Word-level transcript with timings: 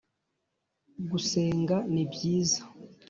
Gusenga 1.09 1.77
nibyiza 1.93 2.61